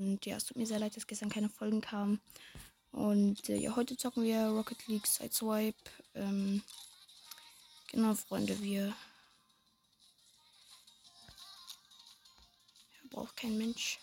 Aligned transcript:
Und 0.00 0.24
ja, 0.24 0.36
es 0.38 0.46
tut 0.46 0.56
mir 0.56 0.66
sehr 0.66 0.78
leid, 0.78 0.96
dass 0.96 1.06
gestern 1.06 1.28
keine 1.28 1.50
Folgen 1.50 1.82
kamen. 1.82 2.22
Und 2.90 3.50
äh, 3.50 3.56
ja, 3.56 3.76
heute 3.76 3.98
zocken 3.98 4.24
wir 4.24 4.46
Rocket 4.46 4.88
League 4.88 5.06
Sideswipe. 5.06 5.76
Ähm, 6.14 6.62
genau, 7.92 8.14
Freunde, 8.14 8.58
wir. 8.62 8.86
Ja, 8.86 8.94
braucht 13.10 13.36
kein 13.36 13.58
Mensch. 13.58 13.98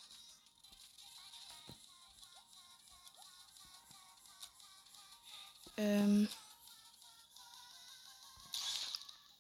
Ähm. 5.77 6.29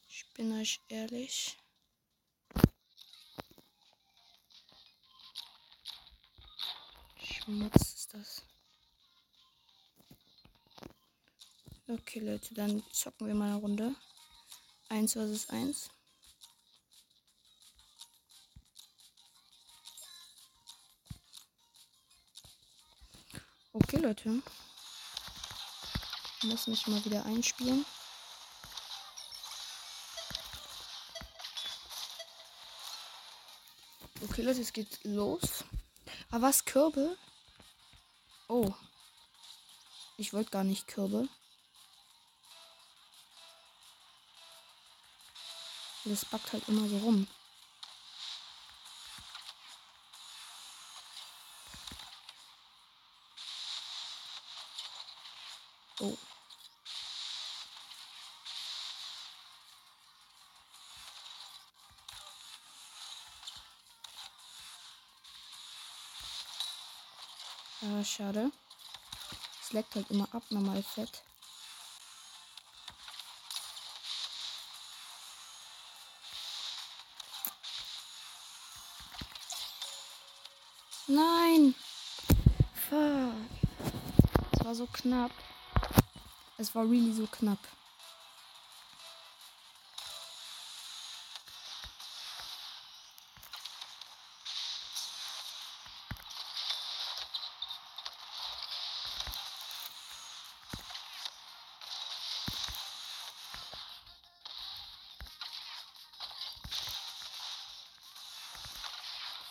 Ich 0.09 0.25
bin 0.33 0.59
euch 0.59 0.79
ehrlich. 0.89 1.55
Schmutz 7.47 7.93
ist 7.93 8.13
das. 8.13 8.43
Okay, 11.87 12.19
Leute, 12.19 12.53
dann 12.53 12.83
zocken 12.91 13.25
wir 13.25 13.35
mal 13.35 13.51
eine 13.51 13.55
Runde. 13.55 13.95
1 14.89 15.13
vs 15.13 15.49
1. 15.49 15.89
Okay, 23.71 23.97
Leute. 23.99 24.43
Ich 26.39 26.43
muss 26.49 26.67
mich 26.67 26.85
mal 26.87 27.05
wieder 27.05 27.25
einspielen. 27.25 27.85
Okay, 34.21 34.41
Leute, 34.41 34.59
es 34.59 34.73
geht 34.73 35.01
los. 35.05 35.63
Aber 36.29 36.47
was? 36.47 36.65
Kürbel? 36.65 37.17
Oh. 38.49 38.73
Ich 40.17 40.33
wollte 40.33 40.51
gar 40.51 40.63
nicht 40.63 40.87
Kürbel. 40.87 41.27
Das 46.05 46.23
backt 46.23 46.53
halt 46.53 46.67
immer 46.69 46.87
so 46.87 46.97
rum. 46.99 47.27
Oh. 55.99 56.17
Ja, 67.89 68.03
schade. 68.03 68.51
Es 69.61 69.71
leckt 69.71 69.95
halt 69.95 70.11
immer 70.11 70.27
ab, 70.33 70.43
normal 70.49 70.83
fett. 70.83 71.23
Nein! 81.07 81.75
Fuck. 82.89 83.33
Es 84.51 84.65
war 84.65 84.75
so 84.75 84.87
knapp. 84.87 85.31
Es 86.57 86.75
war 86.75 86.83
really 86.83 87.13
so 87.13 87.25
knapp. 87.27 87.59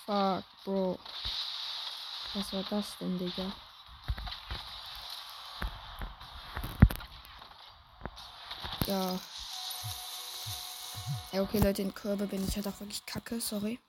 Fuck, 0.07 0.45
Bro. 0.65 0.99
Was 2.35 2.53
war 2.53 2.65
das 2.71 2.97
denn, 3.01 3.19
Digga? 3.19 3.53
Ja. 8.87 9.19
Ja, 11.33 11.43
okay, 11.43 11.59
Leute, 11.59 11.83
in 11.83 11.93
Körbe 11.93 12.27
bin 12.27 12.47
ich 12.47 12.55
halt 12.55 12.69
auch 12.69 12.79
wirklich 12.79 13.05
kacke, 13.05 13.41
sorry. 13.41 13.81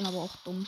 Bin 0.00 0.06
aber 0.06 0.22
auch 0.24 0.36
dumm. 0.44 0.66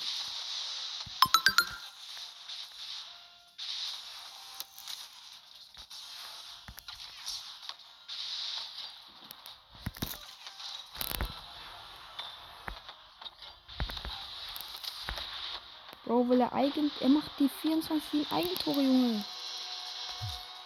Bro, 16.04 16.28
will 16.28 16.40
er 16.42 16.52
eigentlich. 16.52 16.92
Er 17.00 17.08
macht 17.08 17.30
die 17.38 17.48
24 17.48 18.30
Eigentore, 18.30 18.82
Junge. 18.82 19.24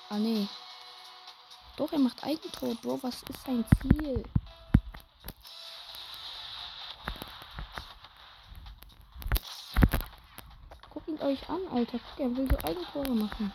Ah, 0.09 0.19
nee. 0.19 0.49
Doch, 1.77 1.93
er 1.93 2.01
macht 2.01 2.25
Eigentore. 2.25 2.75
Bro, 2.83 2.99
was 3.03 3.23
ist 3.23 3.45
sein 3.45 3.65
Ziel? 3.81 4.25
Ihn 11.07 11.21
euch 11.23 11.49
an, 11.49 11.61
Alter. 11.73 11.99
Guck, 12.17 12.21
er 12.21 12.37
will 12.37 12.49
so 12.51 12.59
Eigentore 12.59 13.15
machen. 13.15 13.53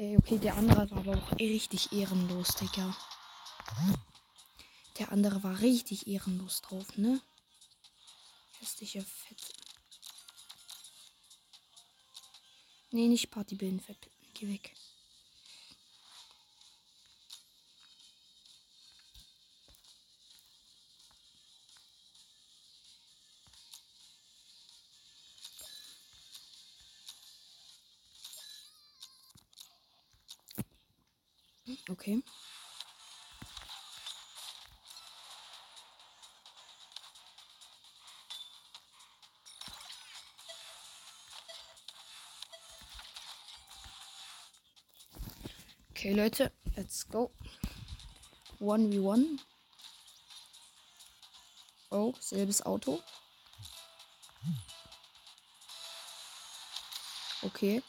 Ey, 0.00 0.16
okay, 0.16 0.38
der 0.38 0.56
andere 0.56 0.88
war 0.92 0.98
aber 0.98 1.16
auch 1.16 1.38
richtig 1.40 1.92
ehrenlos, 1.92 2.54
Digga. 2.54 2.96
Der 5.00 5.10
andere 5.10 5.42
war 5.42 5.58
richtig 5.58 6.06
ehrenlos 6.06 6.60
drauf, 6.62 6.96
ne? 6.96 7.20
Hässliche 8.60 9.02
Fett. 9.02 9.54
Nee, 12.92 13.08
nicht 13.08 13.30
Partybilden, 13.32 13.80
Fett. 13.80 14.08
Geh 14.34 14.48
weg. 14.48 14.72
Okay. 31.90 32.22
Okay, 45.90 46.12
Leute, 46.12 46.52
let's 46.76 47.02
go. 47.04 47.30
1v1. 48.60 49.40
Oh, 51.90 52.14
selbes 52.20 52.60
Auto. 52.66 53.00
Okay. 57.42 57.82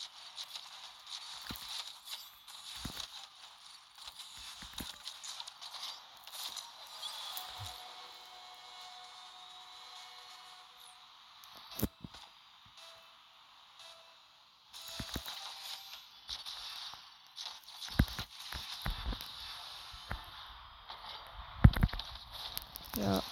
Ja. 23.00 23.24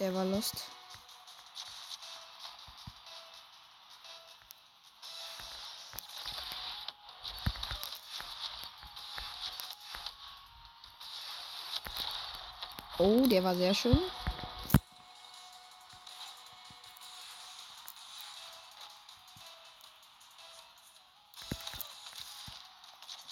Der 0.00 0.12
war 0.12 0.24
lost. 0.24 0.64
Oh, 12.98 13.26
der 13.28 13.44
war 13.44 13.54
sehr 13.54 13.74
schön. 13.74 13.98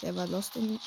Der 0.03 0.15
war 0.15 0.29
lost 0.29 0.55
in. 0.55 0.79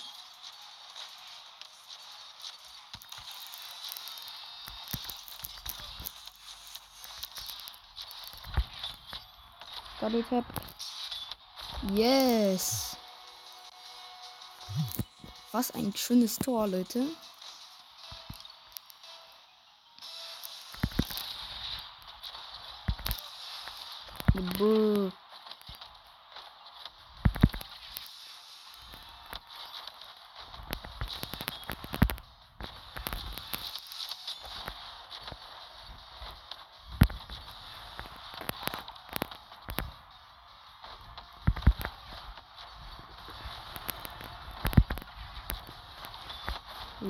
Double 10.01 10.23
Tap. 10.23 10.45
Yes. 11.93 12.97
Was 15.51 15.69
ein 15.71 15.93
schönes 15.95 16.37
Tor, 16.37 16.67
Leute. 16.67 17.05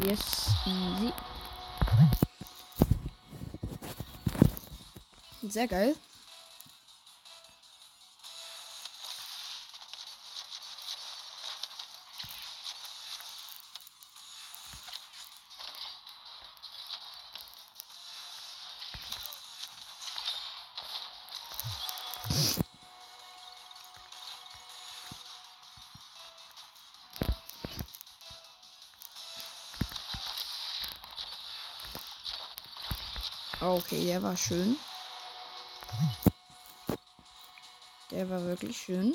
Yes, 0.03 0.49
easy. 0.65 1.13
Sehr 5.47 5.67
geil. 5.67 5.95
Okay, 33.61 34.05
der 34.05 34.23
war 34.23 34.35
schön. 34.35 34.75
Der 38.09 38.27
war 38.27 38.43
wirklich 38.43 38.75
schön. 38.75 39.13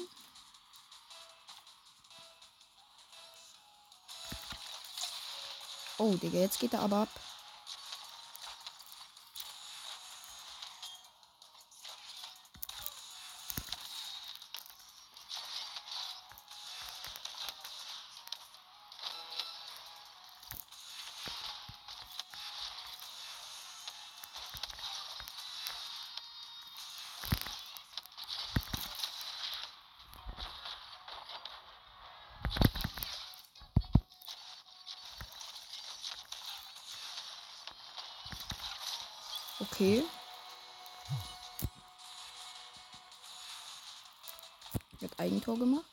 Oh, 5.99 6.15
Digga, 6.15 6.39
jetzt 6.39 6.61
geht 6.61 6.75
er 6.75 6.81
aber 6.81 6.99
ab. 6.99 7.09
Okay. 39.59 40.05
Wird 45.01 45.19
Eigentor 45.19 45.59
gemacht. 45.59 45.85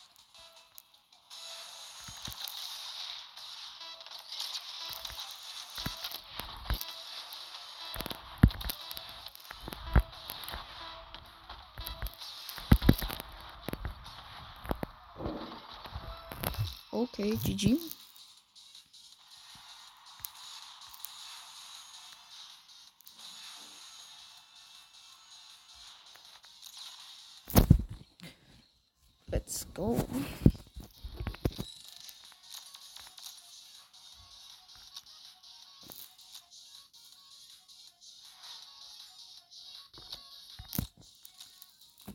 Okay, 16.92 17.38
GG. 17.44 17.80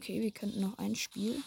Okay, 0.09 0.23
wir 0.23 0.31
könnten 0.31 0.63
noch 0.63 0.79
ein 0.79 0.95
Spiel. 0.95 1.43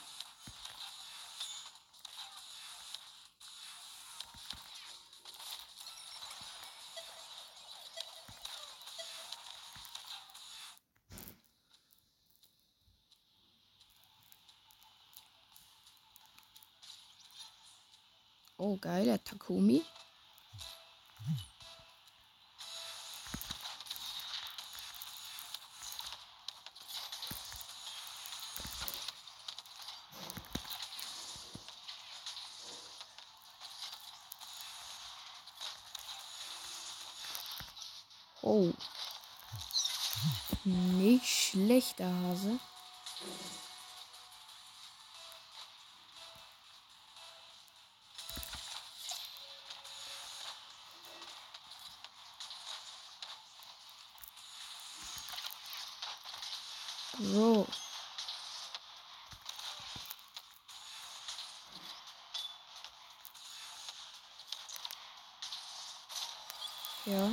Oh, 18.59 18.77
geil, 18.77 19.05
der 19.05 19.23
Takumi. 19.23 19.81
Oh. 38.43 38.73
Nicht 40.63 41.25
schlechter 41.25 42.05
Hase. 42.05 42.59
So. 57.19 57.67
Ja. 67.05 67.29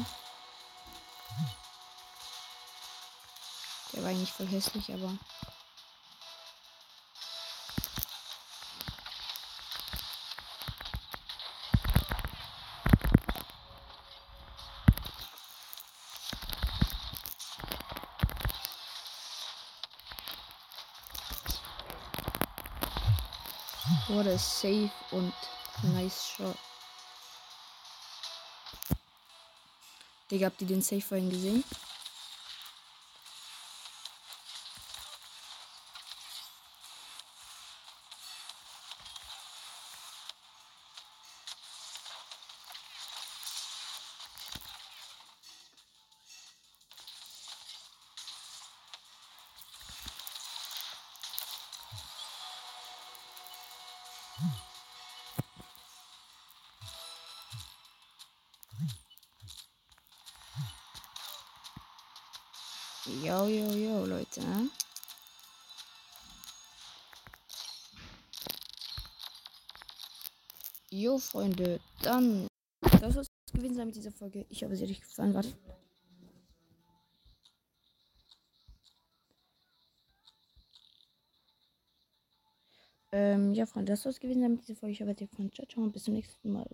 Der 3.98 4.04
war 4.04 4.12
eigentlich 4.12 4.30
voll 4.30 4.46
hässlich, 4.46 4.92
aber. 4.94 5.18
What 24.06 24.28
a 24.28 24.38
safe 24.38 24.92
und 25.10 25.34
nice 25.82 26.28
shot. 26.36 26.56
Digga, 30.30 30.46
habt 30.46 30.60
ihr 30.60 30.68
den 30.68 30.82
Safe 30.82 31.00
vorhin 31.00 31.30
gesehen? 31.30 31.64
Jo, 63.08 63.46
jo, 63.46 63.72
jo, 63.72 64.04
Leute. 64.04 64.42
Jo, 70.90 71.18
Freunde, 71.18 71.80
dann. 72.02 72.46
Das 73.00 73.14
soll 73.14 73.22
es 73.22 73.52
gewesen 73.52 73.76
sein 73.76 73.86
mit 73.86 73.96
dieser 73.96 74.12
Folge. 74.12 74.44
Ich 74.50 74.62
hoffe, 74.62 74.76
sie 74.76 74.84
hat 74.84 74.90
euch 74.90 75.00
gefallen. 75.00 75.32
Warte. 75.32 75.54
Ähm, 83.12 83.54
ja, 83.54 83.64
Freunde, 83.64 83.92
das 83.92 84.02
soll 84.02 84.10
es 84.10 84.20
gewesen 84.20 84.42
sein 84.42 84.52
mit 84.52 84.68
dieser 84.68 84.78
Folge. 84.78 84.92
Ich 84.92 85.00
hoffe, 85.00 85.10
es 85.10 85.16
hat 85.16 85.22
euch 85.22 85.30
gefallen. 85.30 85.52
Ciao, 85.52 85.66
ciao. 85.66 85.86
Bis 85.88 86.04
zum 86.04 86.14
nächsten 86.14 86.52
Mal. 86.52 86.68